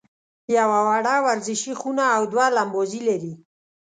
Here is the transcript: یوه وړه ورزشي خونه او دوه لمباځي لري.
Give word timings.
یوه 0.57 0.79
وړه 0.87 1.15
ورزشي 1.27 1.73
خونه 1.79 2.05
او 2.15 2.21
دوه 2.31 2.45
لمباځي 2.57 3.01
لري. 3.09 3.33